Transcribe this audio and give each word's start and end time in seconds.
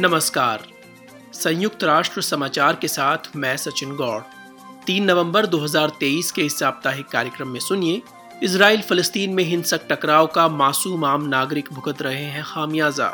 नमस्कार। 0.00 0.62
संयुक्त 1.34 1.82
राष्ट्र 1.84 2.20
समाचार 2.20 2.76
के 2.76 2.88
साथ 2.88 3.36
मैं 3.36 3.56
सचिन 3.56 3.90
गौड़। 3.96 4.20
तीन 4.86 5.04
नवंबर 5.04 5.46
2023 5.46 6.30
के 6.32 6.42
इस 6.42 6.58
साप्ताहिक 6.58 7.06
कार्यक्रम 7.06 7.48
में 7.48 7.60
सुनिए 7.60 8.00
इसराइल 8.42 8.80
फलस्तीन 8.80 9.34
में 9.34 9.42
हिंसक 9.44 9.80
टकराव 9.90 10.26
का 10.26 10.48
मासूम 10.48 11.04
आम 11.04 11.26
नागरिक 11.26 11.68
भुगत 11.72 12.02
रहे 12.02 12.24
हैं 12.24 12.44
खामियाजा। 12.44 13.10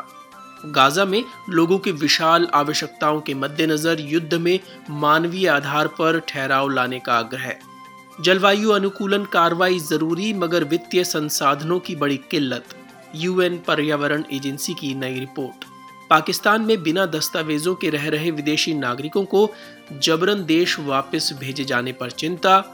गाजा 0.65 1.05
में 1.05 1.23
लोगों 1.49 1.79
की 1.79 1.91
विशाल 1.91 2.47
आवश्यकताओं 2.53 3.21
के 3.21 3.33
मद्देनजर 3.33 3.99
युद्ध 3.99 4.33
में 4.33 4.59
मानवीय 4.89 5.47
आधार 5.47 5.87
पर 5.87 6.19
ठहराव 6.19 6.69
लाने 6.69 6.99
का 6.99 7.13
आग्रह 7.13 7.53
जलवायु 8.21 8.69
अनुकूलन 8.69 9.25
कार्रवाई 9.25 9.79
ज़रूरी, 9.79 10.33
मगर 10.33 10.63
वित्तीय 10.63 11.03
संसाधनों 11.03 11.79
की 11.79 11.95
बड़ी 11.95 12.17
किल्लत। 12.31 12.75
यूएन 13.15 13.57
पर्यावरण 13.57 14.23
एजेंसी 14.33 14.73
की 14.73 14.95
नई 14.95 15.19
रिपोर्ट। 15.19 15.65
पाकिस्तान 16.09 16.61
में 16.61 16.83
बिना 16.83 17.05
दस्तावेजों 17.05 17.75
के 17.75 17.89
रह 17.89 18.09
रहे 18.09 18.31
विदेशी 18.31 18.73
नागरिकों 18.73 19.25
को 19.25 19.49
जबरन 20.03 20.45
देश 20.45 20.79
वापस 20.79 21.29
भेजे 21.39 21.63
जाने 21.63 21.91
पर 21.91 22.11
चिंता, 22.11 22.73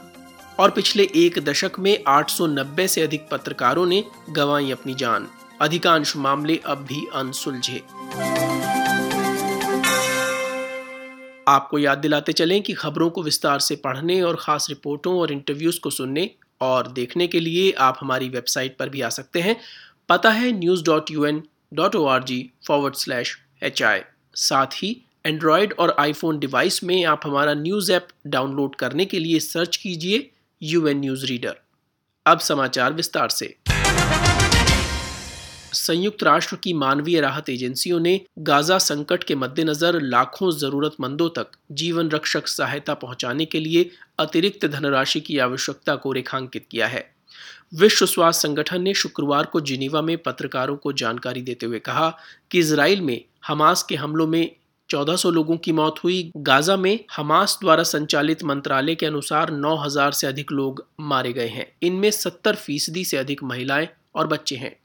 और 0.60 0.70
पिछले 0.70 1.08
एक 1.16 1.38
दशक 1.38 1.78
में 1.78 2.04
890 2.04 2.86
से 2.88 3.00
अधिक 3.00 3.28
पत्रकारों 3.30 3.86
ने 3.86 4.04
गंवाई 4.30 4.70
अपनी 4.70 4.94
जान। 4.94 5.26
अधिकांश 5.60 6.16
मामले 6.16 6.60
अब 6.66 6.78
भी 6.78 7.06
अनसुलझे। 7.14 7.82
आपको 11.48 11.78
याद 11.78 11.98
दिलाते 11.98 12.32
चलें 12.32 12.62
कि 12.62 12.72
खबरों 12.72 13.10
को 13.10 13.22
विस्तार 13.22 13.58
से 13.58 13.76
पढ़ने 13.76 14.22
और 14.22 14.36
ख़ास 14.36 14.66
रिपोर्टों 14.68 15.18
और 15.18 15.32
इंटरव्यूज़ 15.32 15.80
को 15.80 15.90
सुनने 15.90 16.30
और 16.60 16.92
देखने 16.92 17.26
के 17.26 17.40
लिए 17.40 17.72
आप 17.72 17.98
हमारी 18.00 18.28
वेबसाइट 18.28 18.76
पर 18.78 18.88
भी 18.88 19.00
आ 19.00 19.08
सकते 19.08 19.40
हैं। 19.40 19.56
पता 20.08 20.30
है 20.30 20.52
news 20.52 20.84
dot 20.84 21.10
U 21.10 21.24
N 21.24 21.42
dot 21.74 21.96
O 21.96 22.04
R 22.06 22.22
G 22.24 22.50
forward 22.66 22.94
slash 22.94 23.36
H 23.62 23.82
I 23.82 24.00
साथ 24.34 24.66
ही 24.66 24.96
एंड्रॉयड 25.26 25.72
और 25.78 25.94
आईफोन 25.98 26.38
डिवाइस 26.38 26.84
में 26.84 27.04
आप 27.04 27.20
हमारा 27.24 27.54
न्यूज़ 27.54 27.92
ऐप 27.92 28.08
डाउनलोड 28.26 28.74
करने 28.74 29.04
के 29.04 29.18
लिए 29.18 29.40
सर्च 29.40 29.76
कीजिए 29.76 30.30
यू 30.62 30.86
एन 30.88 31.00
न्यूज़ 31.00 31.26
रीडर 31.26 31.56
अब 32.26 32.38
समाचार 32.38 32.92
विस्तार 32.92 33.28
से। 33.28 33.54
संयुक्त 35.72 36.22
राष्ट्र 36.22 36.56
की 36.56 36.72
मानवीय 36.72 37.20
राहत 37.20 37.48
एजेंसियों 37.48 38.00
ने 38.00 38.20
गाजा 38.38 38.78
संकट 38.78 39.24
के 39.24 39.34
मद्देनजर 39.34 40.00
लाखों 40.00 40.50
जरूरतमंदों 40.58 41.28
तक 41.28 41.50
जीवन 41.72 42.10
रक्षक 42.10 42.48
सहायता 42.48 42.94
पहुँचाने 42.94 43.44
के 43.44 43.60
लिए 43.60 43.90
अतिरिक्त 44.18 44.66
धनराशि 44.66 45.20
की 45.20 45.38
आवश्यकता 45.38 45.96
को 45.96 46.12
रेखांकित 46.12 46.66
किया 46.70 46.86
है। 46.86 47.13
विश्व 47.74 48.06
स्वास्थ्य 48.06 48.48
संगठन 48.48 48.82
ने 48.82 48.94
शुक्रवार 48.94 49.44
को 49.44 49.60
जिनीवा 49.60 50.02
में 50.02 50.18
पत्रकारों 50.18 50.76
को 50.76 50.92
जानकारी 50.92 51.42
देते 51.42 51.66
हुए 51.66 51.78
कहा 51.78 52.18
कि 52.50 52.58
इसराइल 52.58 53.00
में 53.00 53.24
हमास 53.46 53.82
के 53.82 53.94
हमलों 53.94 54.26
में 54.26 54.56
1400 54.90 55.30
लोगों 55.30 55.56
की 55.56 55.72
मौत 55.72 55.94
हुई। 56.04 56.32
गाजा 56.36 56.76
में 56.76 57.04
हमास 57.16 57.58
द्वारा 57.60 57.82
संचालित 57.82 58.44
मंत्रालय 58.44 58.94
के 58.94 59.06
अनुसार 59.06 59.50
9000 59.50 60.12
से 60.12 60.26
अधिक 60.26 60.52
लोग 60.52 60.86
मारे 61.00 61.32
गए 61.32 61.48
हैं। 61.48 61.72
इनमें 61.82 62.10
70 62.10 62.54
फ़ीसदी 62.54 63.04
से 63.04 63.16
अधिक 63.16 63.42
महिलाएँ 63.42 63.88
और 64.14 64.26
बच्चे 64.26 64.56
हैं। 64.56 64.76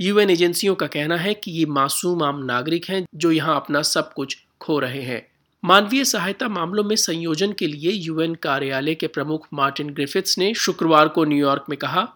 यूएन 0.00 0.30
एजेंसियों 0.30 0.74
का 0.74 0.86
कहना 0.86 1.16
है 1.16 1.34
कि 1.34 1.50
ये 1.50 1.66
मासूम 1.66 2.22
आम 2.22 2.44
नागरिक 2.44 2.84
हैं 2.84 3.06
जो 3.14 3.30
यहाँ 3.30 3.56
अपना 3.56 3.82
सब 3.82 4.12
कुछ 4.12 4.38
खो 4.60 4.78
रहे 4.78 5.02
हैं। 5.02 5.29
मानवीय 5.64 6.04
सहायता 6.04 6.48
मामलों 6.48 6.82
में 6.84 6.94
संयोजन 6.96 7.52
के 7.58 7.66
लिए 7.66 7.90
यूएन 7.92 8.34
कार्यालय 8.42 8.94
के 8.94 9.06
प्रमुख 9.06 9.46
मार्टिन 9.54 9.90
ग्रिफिथ्स 9.94 10.38
ने 10.38 10.52
शुक्रवार 10.54 11.08
को 11.08 11.24
न्यूयॉर्क 11.24 11.64
में 11.70 11.76
कहा 11.78 12.06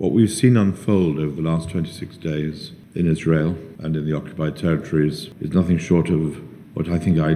What 0.00 0.12
we've 0.16 0.32
seen 0.32 0.56
unfold 0.56 1.20
over 1.20 1.34
the 1.36 1.44
last 1.44 1.70
26 1.70 2.18
days 2.24 2.64
in 2.94 3.10
Israel 3.12 3.54
and 3.78 4.00
in 4.00 4.04
the 4.08 4.16
occupied 4.18 4.56
territories 4.56 5.22
is 5.40 5.54
nothing 5.54 5.78
short 5.86 6.10
of 6.16 6.42
what 6.74 6.90
I 6.96 6.98
think 7.04 7.18
I 7.20 7.30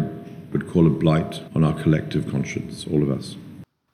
would 0.52 0.66
call 0.72 0.86
a 0.86 0.94
blight 1.04 1.40
on 1.54 1.64
our 1.64 1.80
collective 1.82 2.28
conscience, 2.32 2.84
all 2.88 3.08
of 3.08 3.16
us. 3.18 3.32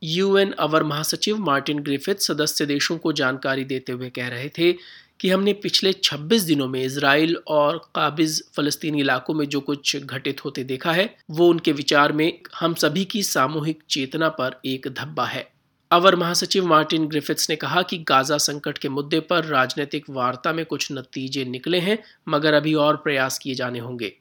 UN 0.02 0.52
अवर 0.58 0.82
महासचिव 0.82 1.38
Martin 1.44 1.78
Griffith 1.82 2.14
सदस्य 2.22 2.66
देशों 2.66 2.96
को 2.98 3.12
जानकारी 3.12 3.64
देते 3.64 3.92
हुए 3.92 4.10
कह 4.10 4.28
रहे 4.28 4.48
थे 4.58 4.72
कि 5.20 5.30
हमने 5.30 5.52
पिछले 5.52 5.92
26 5.92 6.42
दिनों 6.42 6.68
में 6.68 6.82
इसराइल 6.82 7.36
और 7.48 7.78
काबिज 7.94 8.42
फ़लस्तीनी 8.54 9.00
इलाकों 9.00 9.34
में 9.34 9.46
जो 9.46 9.60
कुछ 9.60 9.96
घटित 9.96 10.44
होते 10.44 10.64
देखा 10.64 10.92
है, 10.92 11.16
वो 11.30 11.48
उनके 11.48 11.72
विचार 11.72 12.12
में 12.12 12.40
हम 12.60 12.74
सभी 12.74 13.04
की 13.04 13.22
सामूहिक 13.22 13.82
चेतना 13.90 14.28
पर 14.28 14.60
एक 14.64 14.88
धब्बा 14.88 15.24
है। 15.24 15.50
अवर 15.90 16.16
महासचिव 16.16 16.66
मार्टिन 16.66 17.06
ग्रिफिथ्स 17.06 17.50
ने 17.50 17.56
कहा 17.56 17.82
कि 17.82 17.98
गाजा 17.98 18.38
संकट 18.38 18.78
के 18.78 18.88
मुद्दे 18.88 19.20
पर 19.20 19.44
राजनीतिक 19.44 20.04
वार्ता 20.10 20.52
में 20.52 20.66
कुछ 20.66 20.92
नतीजे 20.92 21.44
निकले 21.44 21.78
हैं, 21.78 21.98
मगर 22.28 22.54
अभी 22.54 22.74
और 22.74 22.96
प्रयास 22.96 23.38
किए 23.38 23.54
जाने 23.54 23.78
होंगे। 23.78 24.12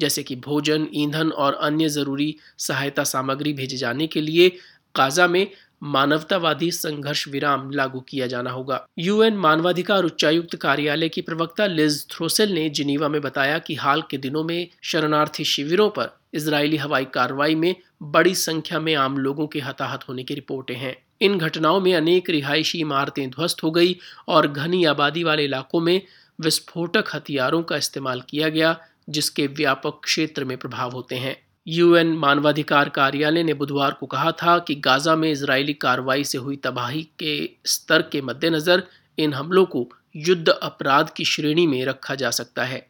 जैसे 0.00 0.22
कि 0.22 0.36
भोजन, 0.36 0.88
ईंधन 0.94 1.30
और 1.30 1.54
अन्य 1.54 1.88
ज़रूरी 1.88 2.36
सहायता 2.58 3.04
सामग्री 3.04 3.52
भेजे 3.52 3.76
जाने 3.76 4.06
के 4.06 4.20
लिए 4.20 4.48
गाजा 4.96 5.26
में 5.26 5.50
मानवतावादी 5.82 6.70
संघर्ष 6.70 7.28
विराम 7.28 7.70
लागू 7.70 8.00
किया 8.00 8.26
जाना 8.26 8.50
होगा। 8.50 8.86
यूएन 8.98 9.36
मानवाधिकार 9.36 10.04
उच्चायुक्त 10.04 10.56
कार्यालय 10.56 11.08
की 11.08 11.20
प्रवक्ता 11.20 11.66
लिज 11.66 12.06
थ्रोसेल 12.10 12.52
ने 12.52 12.68
जिनीवा 12.70 13.08
में 13.08 13.20
बताया 13.20 13.58
कि 13.58 13.74
हाल 13.74 14.02
के 14.02 14.16
दिनों 14.16 14.44
में 14.44 14.68
शरणार्थी 14.82 15.44
शिविरों 15.44 15.90
पर 15.90 16.20
इजरायली 16.34 16.76
हवाई 16.76 17.04
कार्रवाई 17.04 17.54
में 17.54 17.74
बड़ी 18.02 18.34
संख्या 18.34 18.80
में 18.80 18.94
आम 18.94 19.18
लोगों 19.18 19.46
के 19.46 19.60
हताहत 19.60 20.08
होने 20.08 20.24
की 20.24 20.34
रिपोर्टें 20.34 20.76
हैं। 20.76 20.96
इन 21.20 21.38
घटनाओं 21.38 21.80
में 21.80 21.94
अनेक 21.94 22.30
रिहायशी 22.30 22.78
इमारतें 22.78 23.30
ध्वस्त 23.30 23.62
हो 23.62 23.70
गई 23.70 23.96
और 24.28 24.46
घनी 24.46 24.84
आबादी 24.84 25.24
वाले 25.24 25.44
इलाकों 25.44 25.80
में 25.80 26.02
विस्फोटक 26.40 27.04
हथियारों 27.14 27.62
का 27.62 27.76
इस्तेमाल 27.76 28.20
किया 28.20 28.48
गया, 28.48 28.80
जिसके 29.08 29.46
व्यापक 29.46 30.00
क्षेत्र 30.04 30.44
में 30.44 30.58
प्रभाव 30.58 30.90
होते 30.90 31.14
हैं। 31.14 31.49
यूएन 31.70 32.12
मानवाधिकार 32.18 32.88
कार्यालय 32.88 33.42
ने 33.42 33.54
बुधवार 33.54 33.92
को 33.92 34.06
कहा 34.06 34.30
था 34.32 34.58
कि 34.58 34.74
गाजा 34.74 35.14
में 35.16 35.30
इजरायली 35.30 35.72
कार्रवाई 35.74 36.24
से 36.24 36.38
हुई 36.38 36.56
तबाही 36.56 37.02
के 37.18 37.34
स्तर 37.66 38.02
के 38.02 38.22
मद्देनज़र 38.22 38.82
इन 39.18 39.34
हमलों 39.34 39.64
को 39.64 39.86
युद्ध 40.16 40.48
अपराध 40.48 41.10
की 41.10 41.24
श्रेणी 41.24 41.66
में 41.66 41.84
रखा 41.84 42.14
जा 42.14 42.30
सकता 42.30 42.64
है। 42.64 42.86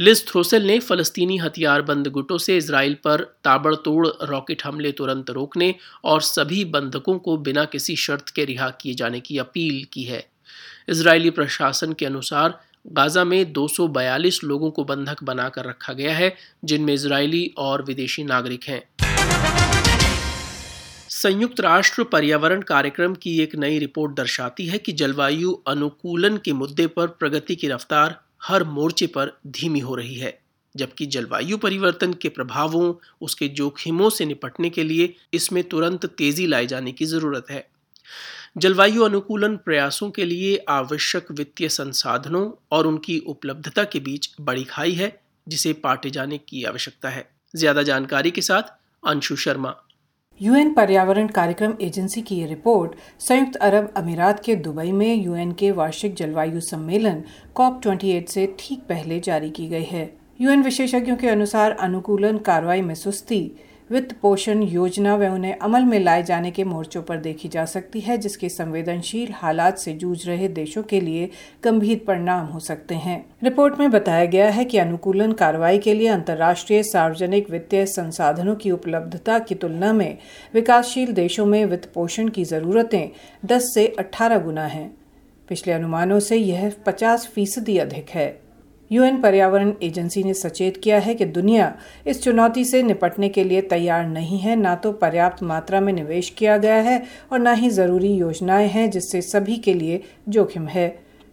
लिज 0.00 0.26
थ्रोसेल 0.28 0.66
ने 0.66 0.78
फलस्तीनी 0.80 1.36
हथियारबंद 1.36 2.08
गुटों 2.08 2.38
से 2.38 2.56
इसराइल 2.56 2.94
पर 2.94 3.22
ताबड़तोड़ 3.44 4.06
रॉकेट 4.22 4.62
हमले 4.64 4.92
तुरंत 4.92 5.30
रोकने 5.30 5.74
और 6.04 6.20
सभी 6.22 6.64
बंधकों 6.64 7.18
को 7.18 7.36
बिना 7.38 7.64
किसी 7.64 7.96
शर्त 7.96 8.28
के 8.28 8.44
रिहा 8.44 8.68
किए 8.70 8.94
जाने 8.94 9.20
की 9.20 9.38
अपील 9.38 9.84
की 9.92 10.02
है। 10.02 10.24
इसराइली 10.88 11.30
प्रशासन 11.30 11.92
के 11.92 12.06
अनुसार 12.06 12.58
गाजा 12.86 13.24
में 13.24 13.52
242 13.52 14.44
लोगों 14.44 14.70
को 14.70 14.84
बंधक 14.84 15.22
बनाकर 15.22 15.64
रखा 15.64 15.92
गया 15.92 16.14
है, 16.14 16.34
जिनमें 16.64 16.94
इजरायली 16.94 17.54
और 17.58 17.84
विदेशी 17.84 18.24
नागरिक 18.24 18.64
हैं। 18.64 18.82
संयुक्त 21.08 21.60
राष्ट्र 21.60 22.04
पर्यावरण 22.04 22.62
कार्यक्रम 22.62 23.14
की 23.14 23.40
एक 23.40 23.54
नई 23.56 23.78
रिपोर्ट 23.78 24.16
दर्शाती 24.16 24.66
है 24.66 24.78
कि 24.78 24.92
जलवायु 24.92 25.52
अनुकूलन 25.66 26.36
के 26.36 26.52
मुद्दे 26.52 26.86
पर 26.86 27.06
प्रगति 27.06 27.56
की 27.56 27.68
रफ्तार 27.68 28.20
हर 28.42 28.64
मोर्चे 28.64 29.06
पर 29.06 29.40
धीमी 29.46 29.80
हो 29.80 29.94
रही 29.94 30.14
है, 30.14 30.38
जबकि 30.74 31.06
जलवायु 31.06 31.56
परिवर्तन 31.56 32.12
के 32.12 32.28
प्रभावों, 32.28 32.94
उसके 33.20 33.48
जोखिमों 33.48 34.10
से 34.10 34.24
निपटने 34.24 34.70
के 34.70 34.84
लिए 34.84 35.14
इसमें 35.34 35.62
तुरंत 35.64 36.06
तेज़ी 36.06 36.46
लाए 36.46 36.66
जाने 36.66 36.92
की 36.92 37.04
ज़रूरत 37.04 37.46
है। 37.50 37.66
जलवायु 38.56 39.02
अनुकूलन 39.02 39.56
प्रयासों 39.56 40.08
के 40.10 40.24
लिए 40.24 40.56
आवश्यक 40.68 41.30
वित्तीय 41.30 41.68
संसाधनों 41.68 42.50
और 42.72 42.86
उनकी 42.86 43.18
उपलब्धता 43.28 43.84
के 43.84 44.00
बीच 44.00 44.28
बड़ी 44.40 44.64
खाई 44.64 44.92
है, 44.92 45.12
जिसे 45.46 45.72
पाटे 45.72 46.10
जाने 46.10 46.38
की 46.38 46.62
आवश्यकता 46.64 47.08
है। 47.08 47.26
ज़्यादा 47.54 47.82
जानकारी 47.82 48.30
के 48.30 48.40
साथ 48.40 48.70
अंशु 49.02 49.36
शर्मा। 49.36 49.74
यूएन 50.40 50.72
पर्यावरण 50.74 51.26
कार्यक्रम 51.30 51.74
एजेंसी 51.80 52.22
की 52.22 52.36
ये 52.36 52.46
रिपोर्ट 52.46 52.94
संयुक्त 53.20 53.56
अरब 53.56 53.92
अमीरात 53.96 54.44
के 54.44 54.56
दुबई 54.56 54.92
में 54.92 55.14
यूएन 55.14 55.52
के 55.52 55.70
वार्षिक 55.72 56.14
जलवायु 56.14 56.60
सम्मेलन 56.60 57.22
कॉप 57.54 57.80
28 57.82 58.28
से 58.28 58.46
ठीक 58.58 58.86
पहले 58.88 59.20
जारी 59.20 59.50
की 59.50 59.68
गई 59.68 59.84
है। 59.84 60.10
यूएन 60.40 60.62
विशेषज्ञों 60.62 61.16
के 61.16 61.28
अनुसार 61.28 61.76
अनुकूलन 61.80 62.38
कार्रवाई 62.46 62.80
में 62.80 62.94
सुस्ती 62.94 63.40
वित्त 63.90 64.16
पोषण 64.22 64.62
योजना 64.62 65.16
व 65.16 65.24
उन्हें 65.24 65.56
अमल 65.56 65.82
में 65.82 66.00
लाए 66.00 66.22
जाने 66.22 66.50
के 66.50 66.64
मोर्चों 66.64 67.02
पर 67.02 67.16
देखी 67.16 67.48
जा 67.48 67.64
सकती 67.64 68.00
है, 68.00 68.18
जिसके 68.18 68.48
संवेदनशील 68.48 69.32
हालात 69.32 69.78
से 69.78 69.92
जूझ 69.92 70.26
रहे 70.26 70.48
देशों 70.48 70.82
के 70.82 71.00
लिए 71.00 71.30
गंभीर 71.64 72.04
परिणाम 72.06 72.46
हो 72.46 72.60
सकते 72.60 72.94
हैं। 72.94 73.26
रिपोर्ट 73.42 73.78
में 73.78 73.90
बताया 73.90 74.24
गया 74.24 74.50
है 74.50 74.64
कि 74.64 74.78
अनुकूलन 74.78 75.32
कार्रवाई 75.32 75.78
के 75.78 75.94
लिए 75.94 76.08
अंतर्राष्ट्रीय 76.08 76.82
सार्वजनिक 76.82 77.50
वित्तीय 77.50 77.86
संसाधनों 77.86 78.54
की 78.54 78.70
उपलब्धता 78.70 79.38
की 79.38 79.54
तुलना 79.54 79.92
में 79.92 80.18
विकासशील 80.54 81.12
देशों 81.12 81.46
में 81.46 81.64
वित्त 81.64 81.90
पोषण 81.94 82.28
की 82.28 82.44
जरूरतें 82.44 83.08
दस 83.44 83.74
से 83.74 83.86
अठारह 83.98 84.38
गुना 84.38 84.66
हैं। 84.66 84.94
पिछले 85.48 85.72
अनुमानों 85.72 86.20
से 86.20 86.36
यह 86.36 86.72
पचास 86.86 87.26
फ़ीसदी 87.26 87.78
अधिक 87.78 88.10
है। 88.10 88.43
यूएन 88.94 89.20
पर्यावरण 89.20 89.72
एजेंसी 89.82 90.22
ने 90.22 90.34
सचेत 90.34 90.76
किया 90.76 90.98
है 90.98 91.14
कि 91.14 91.24
दुनिया 91.26 91.72
इस 92.06 92.22
चुनौती 92.22 92.64
से 92.64 92.82
निपटने 92.82 93.28
के 93.28 93.44
लिए 93.44 93.60
तैयार 93.60 94.06
नहीं 94.06 94.38
है। 94.38 94.56
ना 94.56 94.74
तो 94.74 94.92
पर्याप्त 94.92 95.42
मात्रा 95.42 95.80
में 95.80 95.92
निवेश 95.92 96.28
किया 96.30 96.56
गया 96.56 96.74
है 96.74 97.02
और 97.32 97.38
न 97.38 97.54
ही 97.54 97.70
ज़रूरी 97.70 98.12
योजनाएँ 98.14 98.68
हैं 98.68 98.90
जिससे 98.90 99.22
सभी 99.22 99.56
के 99.56 99.74
लिए 99.74 100.02
जोखिम 100.28 100.66
है। 100.66 100.88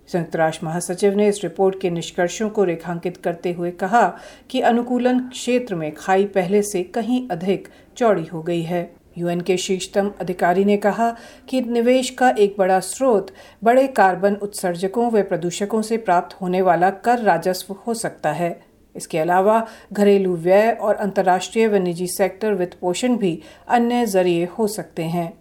संयुक्त 0.08 0.36
राष्ट्र 0.36 0.66
महासचिव 0.66 1.16
ने 1.16 1.28
इस 1.28 1.44
रिपोर्ट 1.44 1.80
के 1.82 1.90
निष्कर्षों 1.90 2.50
को 2.50 2.64
रेखांकित 2.64 3.18
करते 3.18 3.52
हुए 3.52 3.72
कहा 3.72 4.02
कि 4.50 4.62
अनुकूलन 4.62 5.20
क्षेत्र 5.20 5.76
में 5.76 5.92
खाई 5.94 6.26
पहले 6.26 6.62
से 6.62 6.84
कहीं 6.84 7.28
अधिक 7.30 7.68
चौड़ी 7.98 8.26
हो 8.26 8.42
गई 8.42 8.62
है। 8.62 9.01
यूएन 9.18 9.42
के 9.42 9.58
शीर्षतम 9.58 10.12
अधिकारी 10.20 10.66
ने 10.66 10.78
कहा 10.78 11.10
कि 11.50 11.62
निवेश 11.62 12.10
का 12.10 12.30
एक 12.30 12.56
बड़ा 12.58 12.80
स्रोत 12.80 13.34
बड़े 13.64 13.88
कार्बन 13.88 14.36
उत्सर्जकों 14.36 15.12
व 15.12 15.22
प्रदूषकों 15.24 15.82
से 15.82 15.98
प्राप्त 15.98 16.42
होने 16.42 16.62
वाला 16.62 16.90
कर 16.90 17.20
राजस्व 17.20 17.74
हो 17.88 17.94
सकता 17.94 18.32
है। 18.32 18.52
इसके 18.96 19.18
अलावा 19.18 19.68
घरेलू 19.94 20.36
व्यय 20.36 20.72
और 20.72 20.96
अंतर्राष्ट्रीय 20.96 21.68
व 21.68 21.76
निजी 21.76 22.08
सेक्टर 22.08 22.54
वित्त 22.54 22.78
पोषण 22.82 23.18
भी 23.18 23.42
अन्य 23.68 24.06
ज़रिए 24.06 24.46
हो 24.46 24.68
सकते 24.68 25.04
हैं। 25.04 25.32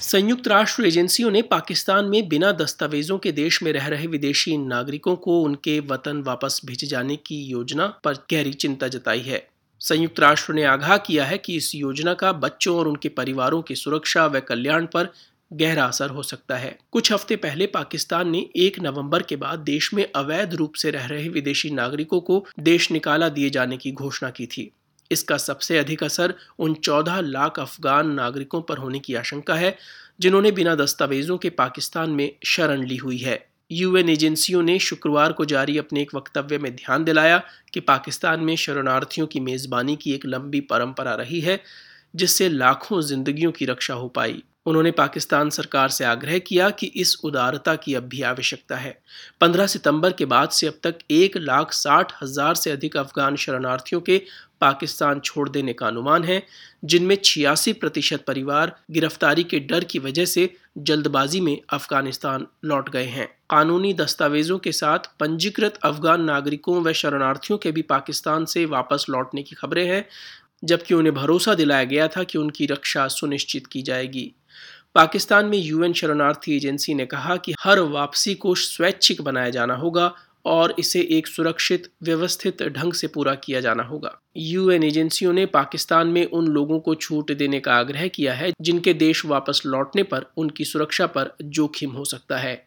संयुक्त 0.00 0.48
राष्ट्र 0.48 0.86
एजेंसियों 0.86 1.30
ने 1.30 1.42
पाकिस्तान 1.42 2.04
में 2.04 2.28
बिना 2.28 2.52
दस्तावेजों 2.52 3.18
के 3.18 3.32
देश 3.32 3.62
में 3.62 3.72
रह 3.72 3.86
रहे 3.86 4.06
विदेशी 4.06 4.56
नागरिकों 4.56 5.16
को 5.16 5.40
उनके 5.42 5.78
वतन 5.80 6.22
वापस 6.26 6.60
भेजे 6.66 6.86
जाने 6.86 7.16
की 7.16 7.42
योजना 7.42 7.86
पर 8.04 8.14
गहरी 8.30 8.52
चिंता 8.52 8.88
जताई 8.88 9.20
है। 9.20 9.42
संयुक्त 9.88 10.20
राष्ट्र 10.20 10.52
ने 10.52 10.64
आगाह 10.64 10.96
किया 10.96 11.24
है 11.24 11.38
कि 11.38 11.56
इस 11.56 11.74
योजना 11.74 12.14
का 12.14 12.32
बच्चों 12.32 12.78
और 12.78 12.88
उनके 12.88 13.08
परिवारों 13.08 13.62
की 13.62 13.74
सुरक्षा 13.74 14.26
व 14.26 14.40
कल्याण 14.40 14.86
पर 14.86 15.08
गहरा 15.52 15.84
असर 15.84 16.10
हो 16.10 16.22
सकता 16.22 16.56
है। 16.56 16.78
कुछ 16.92 17.12
हफ़्ते 17.12 17.36
पहले 17.36 17.66
पाकिस्तान 17.66 18.30
ने 18.30 18.46
एक 18.56 18.80
नवंबर 18.80 19.22
के 19.22 19.36
बाद 19.36 19.58
देश 19.58 19.94
में 19.94 20.12
अवैध 20.16 20.54
रूप 20.54 20.74
से 20.74 20.90
रह 20.90 21.06
रहे 21.06 21.28
विदेशी 21.28 21.70
नागरिकों 21.70 22.20
को 22.20 22.46
देश 22.60 22.90
निकाला 22.92 23.28
दिए 23.28 23.50
जाने 23.50 23.76
की 23.76 23.92
घोषणा 23.92 24.30
की 24.30 24.46
थी। 24.46 24.70
इसका 25.10 25.36
सबसे 25.36 25.78
अधिक 25.78 26.04
असर 26.04 26.34
उन 26.58 26.74
14 26.74 27.20
लाख 27.20 27.60
अफगान 27.60 28.10
नागरिकों 28.10 28.62
पर 28.62 28.78
होने 28.78 28.98
की 28.98 29.14
आशंका 29.14 29.54
है, 29.54 29.76
जिन्होंने 30.20 30.50
बिना 30.52 30.74
दस्तावेजों 30.74 31.38
के 31.38 31.50
पाकिस्तान 31.50 32.10
में 32.10 32.32
शरण 32.44 32.86
ली 32.86 32.96
हुई 32.96 33.18
है। 33.18 33.46
यूएन 33.70 34.08
एजेंसियों 34.08 34.62
ने 34.62 34.78
शुक्रवार 34.78 35.32
को 35.32 35.44
जारी 35.44 35.78
अपने 35.78 36.02
एक 36.02 36.14
वक्तव्य 36.14 36.58
में 36.58 36.76
ध्यान 36.76 37.04
दिलाया 37.04 37.42
कि 37.74 37.80
पाकिस्तान 37.80 38.40
में 38.40 38.56
शरणार्थियों 38.56 39.26
की 39.26 39.40
मेज़बानी 39.40 39.96
की 39.96 40.12
एक 40.12 40.26
लंबी 40.26 40.60
परंपरा 40.60 41.14
रही 41.14 41.40
है। 41.40 41.60
जिससे 42.16 42.48
लाखों 42.48 43.00
जिंदगियों 43.02 43.52
की 43.52 43.64
रक्षा 43.64 43.94
हो 43.94 44.08
पाई। 44.08 44.42
उन्होंने 44.66 44.90
पाकिस्तान 44.90 45.50
सरकार 45.50 45.88
से 45.88 46.04
आग्रह 46.04 46.38
किया 46.38 46.68
कि 46.70 46.86
इस 46.86 47.16
उदारता 47.24 47.74
की 47.76 47.94
अब 47.94 48.02
भी 48.02 48.22
आवश्यकता 48.22 48.76
है। 48.76 48.98
15 49.40 49.66
सितंबर 49.66 50.12
के 50.12 50.24
बाद 50.24 50.48
से 50.48 50.66
अब 50.66 50.78
तक 50.82 50.98
एक 51.10 51.36
लाख 51.36 51.72
साठ 51.72 52.12
हज़ार 52.22 52.54
से 52.54 52.70
अधिक 52.70 52.96
अफगान 52.96 53.36
शरणार्थियों 53.36 54.00
के 54.00 54.20
पाकिस्तान 54.60 55.20
छोड़ 55.20 55.48
देने 55.48 55.72
का 55.72 55.86
अनुमान 55.86 56.24
है, 56.24 56.42
जिनमें 56.84 57.16
छियासी 57.24 57.72
प्रतिशत 57.72 58.24
परिवार 58.26 58.76
गिरफ्तारी 58.90 59.44
के 59.44 59.60
डर 59.60 59.84
की 59.84 59.98
वजह 59.98 60.24
से 60.24 60.50
जल्दबाजी 60.78 61.40
में 61.40 61.58
अफ़गानिस्तान 61.70 62.46
लौट 62.64 62.90
गए 62.90 63.04
हैं। 63.04 63.28
कानूनी 63.50 63.92
दस्तावेजों 63.94 64.58
के 64.58 64.72
साथ 64.72 64.98
पंजीकृत 65.20 65.78
अफगान 65.84 66.22
नागरिकों 66.22 66.82
व 66.82 66.92
शरणार्थियों 66.92 67.58
के 67.58 67.72
भी 67.72 67.82
पाकिस्तान 67.82 68.44
से 68.44 68.64
वापस 68.66 69.06
लौटने 69.10 69.42
की 69.42 69.56
खबरें 69.56 69.86
हैं। 69.86 70.04
जबकि 70.66 70.94
उन्हें 70.94 71.14
भरोसा 71.14 71.54
दिलाया 71.54 71.84
गया 71.84 72.08
था 72.08 72.22
कि 72.22 72.38
उनकी 72.38 72.66
रक्षा 72.66 73.08
सुनिश्चित 73.08 73.66
की 73.66 73.82
जाएगी। 73.82 74.32
पाकिस्तान 74.94 75.46
में 75.46 75.58
यूएन 75.58 75.92
शरणार्थी 75.92 76.56
एजेंसी 76.56 76.94
ने 76.94 77.06
कहा 77.06 77.36
कि 77.36 77.54
हर 77.60 77.80
वापसी 77.80 78.34
को 78.34 78.54
स्वैच्छिक 78.54 79.22
बनाया 79.22 79.50
जाना 79.50 79.74
होगा 79.74 80.12
और 80.44 80.74
इसे 80.78 81.00
एक 81.10 81.26
सुरक्षित, 81.26 81.88
व्यवस्थित 82.02 82.62
ढंग 82.62 82.92
से 82.92 83.06
पूरा 83.06 83.34
किया 83.34 83.60
जाना 83.60 83.82
होगा। 83.82 84.20
यूएन 84.36 84.82
एजेंसियों 84.82 85.32
ने 85.32 85.46
पाकिस्तान 85.46 86.08
में 86.08 86.24
उन 86.26 86.46
लोगों 86.46 86.80
को 86.80 86.94
छूट 86.94 87.32
देने 87.32 87.60
का 87.60 87.74
आग्रह 87.74 88.08
किया 88.08 88.34
है 88.34 88.52
जिनके 88.60 88.94
देश 88.94 89.24
वापस 89.24 89.62
लौटने 89.66 90.02
पर 90.02 90.26
उनकी 90.36 90.64
सुरक्षा 90.64 91.06
पर 91.06 91.36
जोखिम 91.42 91.90
हो 91.90 92.04
सकता 92.04 92.36
है। 92.36 92.66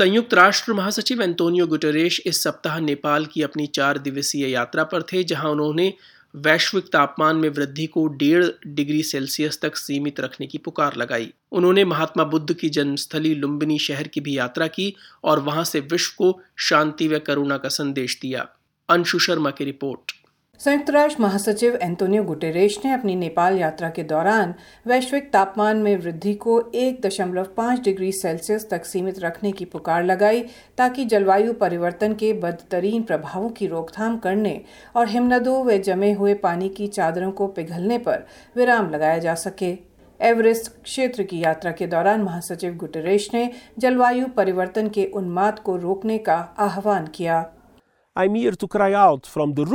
संयुक्त 0.00 0.34
राष्ट्र 0.34 0.72
महासचिव 0.72 1.22
एंटोनियो 1.22 1.66
गुटरेश 1.66 2.20
इस 2.26 2.42
सप्ताह 2.42 2.78
नेपाल 2.78 3.26
की 3.26 3.42
अपनी 3.42 3.66
चार 3.66 3.98
दिवसीय 3.98 4.48
यात्रा 4.50 4.84
पर 4.84 5.02
थे, 5.02 5.24
जहाँ 5.24 5.50
उन्होंने 5.50 5.92
वैश्विक 6.34 6.84
तापमान 6.84 7.36
में 7.36 7.48
वृद्धि 7.48 7.86
को 7.86 8.06
डेढ़ 8.06 8.46
डिग्री 8.66 9.02
सेल्सियस 9.02 9.60
तक 9.60 9.76
सीमित 9.76 10.20
रखने 10.20 10.46
की 10.46 10.58
पुकार 10.58 10.96
लगाई। 10.96 11.32
उन्होंने 11.52 11.84
महात्मा 11.84 12.24
बुद्ध 12.24 12.52
की 12.52 12.68
जन्मस्थली 12.68 13.34
लुम्बिनी 13.34 13.78
शहर 13.78 14.08
की 14.08 14.20
भी 14.20 14.38
यात्रा 14.38 14.66
की 14.66 14.94
और 15.24 15.40
वहाँ 15.40 15.64
से 15.64 15.80
विश्व 15.80 16.14
को 16.18 16.40
शांति 16.56 17.08
व 17.08 17.18
करुणा 17.18 17.58
का 17.58 17.68
संदेश 17.68 18.18
दिया। 18.22 18.48
अंशु 18.88 19.18
शर्मा 19.18 19.50
की 19.50 19.64
रिपोर्ट। 19.64 20.19
संयुक्त 20.60 20.90
राष्ट्र 20.90 21.22
महासचिव 21.22 21.76
एंटोनियो 21.82 22.22
गुटेरेश 22.22 22.78
ने 22.84 22.90
अपनी 22.92 23.14
नेपाल 23.16 23.56
यात्रा 23.58 23.88
के 23.90 24.02
दौरान 24.02 24.54
वैश्विक 24.86 25.30
तापमान 25.32 25.76
में 25.76 25.96
वृद्धि 25.96 26.32
को 26.34 26.58
एक 26.74 27.00
दशमलव 27.02 27.44
पाँच 27.56 27.80
डिग्री 27.80 28.10
सेल्सियस 28.12 28.68
तक 28.70 28.84
सीमित 28.84 29.18
रखने 29.18 29.52
की 29.52 29.64
पुकार 29.64 30.04
लगाई, 30.04 30.42
ताकि 30.78 31.04
जलवायु 31.04 31.52
परिवर्तन 31.52 32.14
के 32.14 32.32
बदतरीन 32.32 33.02
प्रभावों 33.02 33.48
की 33.48 33.66
रोकथाम 33.66 34.18
करने 34.18 34.60
और 34.96 35.08
हिमनदों 35.08 35.64
व 35.64 35.76
जमे 35.78 36.12
हुए 36.12 36.34
पानी 36.34 36.68
की 36.68 36.86
चादरों 36.88 37.30
को 37.30 37.46
पिघलने 37.46 37.98
पर 37.98 38.26
विराम 38.56 38.90
लगाया 38.90 39.18
जा 39.18 39.34
सके। 39.34 39.72
एवरेस्ट 40.20 40.70
क्षेत्र 40.82 41.22
की 41.22 41.38
यात्रा 41.38 41.72
के 41.72 41.86
दौरान 41.86 42.22
महासचिव 42.22 42.74
गुटेरेश 42.74 43.30
ने 43.34 43.50
जलवायु 43.78 44.26
परिवर्तन 44.26 44.88
के 44.88 45.04
उन्माद 45.14 45.58
को 45.58 45.76
रोकने 45.76 46.18
का 46.18 46.36
आह्वान 46.58 47.06
किया। 47.06 47.44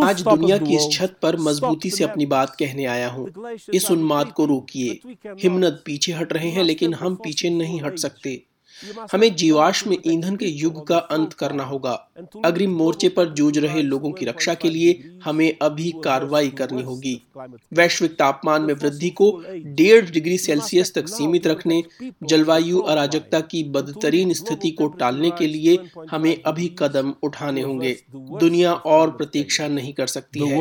आज 0.04 0.22
दुनिया 0.22 0.58
की 0.58 0.76
इस 0.76 0.88
छत 0.92 1.16
पर 1.22 1.38
मजबूती 1.38 1.90
से 1.90 2.04
अपनी 2.04 2.26
बात 2.26 2.56
कहने 2.60 2.86
आया 2.86 3.10
हूँ। 3.10 3.56
इस 3.74 3.92
उन्माद 3.92 4.32
को 4.32 4.46
रोकिए। 4.46 5.00
हिम्मत 5.28 5.84
पीछे 5.86 6.12
हट 6.12 6.34
रहे 6.34 6.50
हैं 6.50 6.64
लेकिन 6.64 6.94
हम 6.94 7.16
पीछे 7.16 7.50
नहीं 7.50 7.82
हट 7.82 7.98
सकते। 7.98 8.44
हमें 9.12 9.36
जीवाश्म 9.36 9.96
ईंधन 10.06 10.36
के 10.36 10.46
युग 10.46 10.86
का 10.88 10.98
अंत 11.12 11.34
करना 11.34 11.64
होगा 11.64 11.92
अग्रिम 12.46 12.72
मोर्चे 12.76 13.10
पर 13.10 13.30
जूझ 13.34 13.58
रहे 13.58 13.82
लोगों 13.84 14.12
की 14.12 14.26
रक्षा 14.26 14.54
के 14.54 14.70
लिए 14.70 15.18
हमें 15.24 15.58
अभी 15.62 15.92
कार्रवाई 16.04 16.50
करनी 16.58 16.82
होगी 16.84 17.16
वैश्विक 17.74 18.16
तापमान 18.16 18.62
में 18.62 18.74
वृद्धि 18.74 19.10
को 19.12 19.32
डेढ़ 19.76 20.10
डिग्री 20.10 20.38
सेल्सियस 20.38 20.94
तक 20.96 21.08
सीमित 21.08 21.48
रखने 21.48 21.82
जलवायु 22.24 22.80
अराजकता 22.86 23.40
की 23.46 23.64
बदतरीन 23.70 24.34
स्थिति 24.34 24.72
को 24.72 24.88
टालने 24.96 25.32
के 25.32 25.48
लिए 25.48 25.78
हमें 26.12 26.36
अभी 26.44 26.68
कदम 26.80 27.14
उठाने 27.24 27.62
होंगे 27.62 27.96
दुनिया 28.14 28.74
और 28.90 29.12
प्रतीक्षा 29.14 29.68
नहीं 29.70 29.94
कर 29.94 30.08
सकती 30.10 30.48
है 30.48 30.60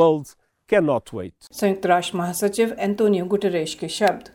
संयुक्त 0.71 1.87
राष्ट्र 1.87 2.17
महासचिव 2.17 2.77
एंटोनियो 2.79 3.25
गुटरेश 3.27 3.75
के 3.75 3.89
शब्द 3.91 4.31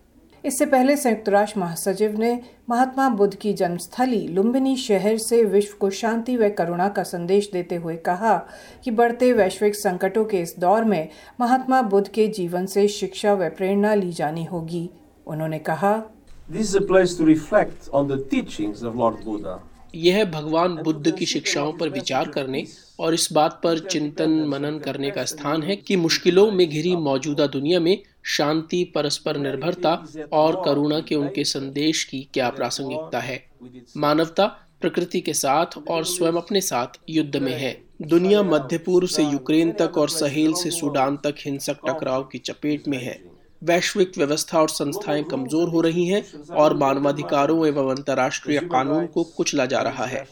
इससे 0.46 0.66
पहले 0.66 0.96
संयुक्त 0.98 1.30
राष्ट्र 1.30 1.60
महासचिव 1.60 2.18
ने 2.20 2.40
महात्मा 2.70 3.08
बुद्ध 3.10 3.34
की 3.36 3.54
जन्मस्थली 3.54 4.28
लुम्बिनी 4.28 4.76
शहर 4.78 5.18
से 5.18 5.44
विश्व 5.46 5.76
को 5.80 5.90
शांति 5.90 6.36
व 6.38 6.50
करुणा 6.50 6.88
का 6.90 7.04
संदेश 7.04 7.50
देते 7.54 7.76
हुए 7.76 7.96
कहा 7.96 8.36
कि 8.84 8.92
बढ़ते 8.92 9.32
वैश्विक 9.34 9.76
संकटों 9.76 10.26
के 10.26 10.42
इस 10.42 10.56
दौर 10.60 10.84
में 10.84 11.10
महात्मा 11.40 11.82
बुद्ध 11.82 12.08
के 12.08 12.28
जीवन 12.28 12.66
से 12.66 12.88
शिक्षा 12.88 13.34
व 13.34 13.50
प्रेरणा 13.50 13.94
ली 13.96 14.12
जानी 14.12 14.44
होगी, 14.44 14.90
उन्होंने 15.28 15.60
कहा 15.60 16.02
This 16.50 16.70
is 16.70 16.76
a 16.76 16.82
place 16.82 17.12
to 17.18 17.26
reflect 17.26 17.90
on 17.94 18.08
the 18.08 18.18
teachings 18.30 18.82
of 18.82 18.96
Lord 18.96 19.24
Buddha. 19.26 19.60
यह 19.96 20.26
भगवान 20.26 20.76
बुद्ध 20.76 21.18
की 21.18 21.26
शिक्षाओं 21.26 21.74
पर 21.74 21.90
विचार 21.90 22.30
करने 22.30 22.66
और 23.00 23.14
इस 23.14 23.32
बात 23.34 23.60
पर 23.64 23.80
चिंतन 23.80 24.46
मनन 24.48 24.80
करने 24.80 25.12
का 25.12 25.26
स्थान 25.26 25.64
है 25.64 25.76
कि 25.76 25.96
मुश्किलों 25.96 26.52
में 26.52 26.70
घिरी 26.70 26.96
मौजूदा 26.96 27.48
दुनिया 27.48 27.80
में 27.80 27.98
शांति 28.26 28.84
परस्पर 28.96 29.38
निर्भरता 29.38 29.94
और 30.34 30.62
करुणा 30.66 31.00
के 31.00 31.16
उनके 31.16 31.44
संदेश 31.44 32.04
की 32.04 32.28
क्या 32.34 32.50
प्रासंगिकता 32.50 33.20
है। 33.20 33.44
मानवता 33.98 34.46
प्रकृति 34.82 35.22
के 35.22 35.34
साथ 35.34 35.66
और 35.90 36.06
स्वयं 36.06 36.34
अपने 36.34 36.62
साथ 36.62 37.00
युद्ध 37.10 37.36
में 37.36 37.54
है। 37.54 37.82
दुनिया 38.02 38.44
मध्य 38.44 38.78
पूर्व 38.78 39.08
से 39.08 39.24
यूक्रेन 39.24 39.72
तक 39.72 39.98
और 39.98 40.10
सहेल 40.10 40.54
से 40.54 40.72
सूडान 40.72 41.18
तक 41.18 41.36
हिंसक 41.40 41.78
टकराव 41.88 42.24
की 42.24 42.38
चपेट 42.38 42.88
में 42.88 42.98
है। 42.98 43.39
वैश्विक 43.62 44.12
व्यवस्था 44.18 44.60
और 44.60 44.70
संस्थाएँ 44.70 45.24
कमज़ोर 45.24 45.70
हो 45.70 45.82
रही 45.82 46.06
हैं 46.08 46.24
और 46.56 46.76
मानवाधिकारों 46.78 47.66
एवं 47.68 47.90
अंतर्राष्ट्रीय 47.92 48.60
कानून 48.72 49.06
को 49.06 49.24
कुचला 49.38 49.66
जा 49.66 49.82
रहा 49.82 50.06
है। 50.06 50.24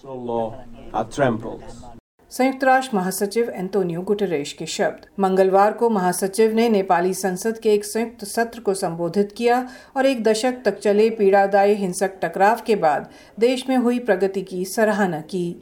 संयुक्त 2.31 2.63
राष्ट्र 2.63 2.97
महासचिव 2.97 3.49
एंटोनियो 3.49 4.01
गुटरेश 4.01 4.51
के 4.53 4.65
शब्द। 4.65 5.05
मंगलवार 5.19 5.73
को 5.73 5.89
महासचिव 5.89 6.53
ने 6.53 6.67
नेपाली 6.69 7.13
संसद 7.13 7.59
के 7.59 7.73
एक 7.73 7.85
संयुक्त 7.85 8.25
सत्र 8.25 8.59
को 8.59 8.73
संबोधित 8.73 9.31
किया 9.37 9.67
और 9.97 10.05
एक 10.05 10.23
दशक 10.23 10.61
तक 10.65 10.79
चले 10.79 11.09
पीड़ादायी 11.09 11.75
हिंसक 11.75 12.19
टकराव 12.23 12.61
के 12.67 12.75
बाद 12.75 13.09
देश 13.39 13.65
में 13.69 13.77
हुई 13.77 13.99
प्रगति 13.99 14.41
की 14.41 14.65
सराहना 14.65 15.21
की। 15.21 15.61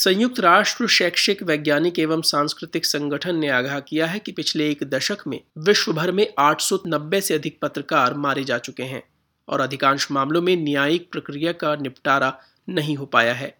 संयुक्त 0.00 0.38
राष्ट्र, 0.40 0.86
शैक्षिक, 0.86 1.42
वैज्ञानिक 1.42 1.98
एवं 1.98 2.20
सांस्कृतिक 2.22 2.86
संगठन 2.86 3.36
ने 3.36 3.48
आगाह 3.48 3.80
किया 3.80 4.06
है 4.06 4.18
कि 4.18 4.32
पिछले 4.32 4.70
एक 4.70 4.84
दशक 4.84 5.26
में 5.26 5.40
विश्व 5.58 5.92
भर 5.92 6.12
में 6.12 6.26
890 6.38 7.20
से 7.20 7.34
अधिक 7.34 7.58
पत्रकार 7.62 8.14
मारे 8.14 8.44
जा 8.44 8.58
चुके 8.58 8.82
हैं 8.82 9.02
और 9.48 9.60
अधिकांश 9.60 10.10
मामलों 10.10 10.42
में 10.42 10.56
न्यायिक 10.56 11.08
प्रक्रिया 11.12 11.52
का 11.52 11.74
निपटारा 11.76 12.32
नहीं 12.68 12.96
हो 12.96 13.06
पाया 13.06 13.34
है। 13.34 13.54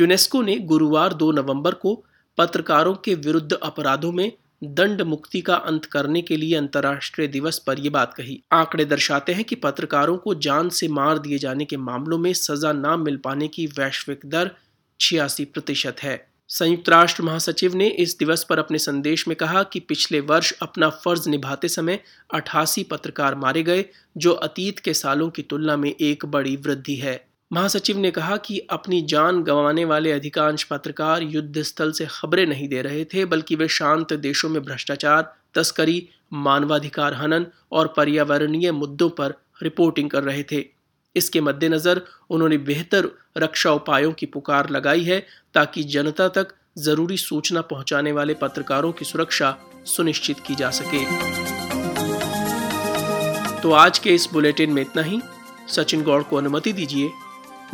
यूनेस्को 0.00 0.42
ने 0.42 0.58
गुरुवार 0.64 1.14
2 1.14 1.32
नवंबर 1.32 1.74
को 1.74 1.94
पत्रकारों 2.38 2.94
के 2.94 3.14
विरुद्ध 3.14 3.52
अपराधों 3.52 4.12
में 4.12 4.30
दंड 4.64 5.02
मुक्ति 5.02 5.40
का 5.40 5.54
अंत 5.54 5.84
करने 5.84 6.22
के 6.22 6.36
लिए 6.36 6.56
अंतर्राष्ट्रीय 6.56 7.28
दिवस 7.28 7.58
पर 7.58 7.80
यह 7.80 7.90
बात 7.90 8.14
कही। 8.14 8.42
आंकड़े 8.52 8.84
दर्शाते 8.84 9.32
हैं 9.32 9.44
कि 9.44 9.54
पत्रकारों 9.54 10.16
को 10.16 10.34
जान 10.34 10.68
से 10.68 10.88
मार 10.88 11.18
दिए 11.18 11.38
जाने 11.38 11.64
के 11.64 11.76
मामलों 11.76 12.18
में 12.18 12.32
सजा 12.32 12.72
न 12.72 13.00
मिल 13.00 13.16
पाने 13.16 13.48
की 13.48 13.66
वैश्विक 13.66 14.20
दर 14.26 14.50
छियासी 15.00 15.44
प्रतिशत 15.44 15.96
है। 16.02 16.28
संयुक्त 16.48 16.88
राष्ट्र 16.88 17.22
महासचिव 17.22 17.74
ने 17.74 17.88
इस 17.88 18.18
दिवस 18.18 18.44
पर 18.44 18.58
अपने 18.58 18.78
संदेश 18.78 19.28
में 19.28 19.36
कहा 19.36 19.62
कि 19.62 19.80
पिछले 19.80 20.20
वर्ष 20.20 20.52
अपना 20.62 20.90
फ़र्ज़ 20.90 21.28
निभाते 21.28 21.68
समय 21.68 22.00
अठासी 22.34 22.82
पत्रकार 22.82 23.34
मारे 23.34 23.62
गए, 23.62 23.84
जो 24.16 24.32
अतीत 24.32 24.78
के 24.78 24.94
सालों 24.94 25.30
की 25.30 25.42
तुलना 25.42 25.76
में 25.76 25.94
एक 26.00 26.26
बड़ी 26.26 26.56
वृद्धि 26.56 26.94
है। 26.94 27.26
महासचिव 27.52 27.98
ने 27.98 28.10
कहा 28.10 28.36
कि 28.36 28.58
अपनी 28.58 29.02
जान 29.02 29.42
गंवाने 29.42 29.84
वाले 29.84 30.12
अधिकांश 30.12 30.62
पत्रकार 30.62 31.22
युद्ध 31.22 31.62
स्थल 31.62 31.92
से 31.92 32.06
खबरें 32.10 32.46
नहीं 32.46 32.68
दे 32.68 32.82
रहे 32.82 33.04
थे, 33.04 33.24
बल्कि 33.24 33.54
वे 33.54 33.68
शांत 33.68 34.12
देशों 34.12 34.48
में 34.48 34.62
भ्रष्टाचार, 34.62 35.34
तस्करी, 35.54 36.08
मानवाधिकार 36.32 37.14
हनन 37.14 37.46
और 37.72 37.94
पर्यावरणीय 37.96 38.72
मुद्दों 38.72 39.10
पर 39.10 39.34
रिपोर्टिंग 39.62 40.10
कर 40.10 40.22
रहे 40.22 40.42
थे। 40.42 40.73
इसके 41.16 41.40
मद्देनज़र 41.40 42.02
उन्होंने 42.30 42.58
बेहतर 42.58 43.08
रक्षा 43.38 43.72
उपायों 43.72 44.12
की 44.12 44.26
पुकार 44.26 44.70
लगाई 44.70 45.02
है 45.04 45.26
ताकि 45.54 45.84
जनता 45.84 46.28
तक 46.28 46.54
ज़रूरी 46.78 47.16
सूचना 47.16 47.60
पहुँचाने 47.60 48.12
वाले 48.12 48.34
पत्रकारों 48.34 48.92
की 48.92 49.04
सुरक्षा 49.04 49.56
सुनिश्चित 49.86 50.40
की 50.40 50.54
जा 50.54 50.70
सके। 50.70 51.04
तो 53.60 53.72
आज 53.72 53.98
के 53.98 54.10
इस 54.10 54.28
बुलेटिन 54.32 54.70
में 54.70 54.82
इतना 54.82 55.02
ही। 55.02 55.20
सचिन 55.68 56.02
गौड़ 56.02 56.22
को 56.22 56.36
अनुमति 56.36 56.72
दीजिए। 56.72 57.10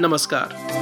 नमस्कार। 0.00 0.79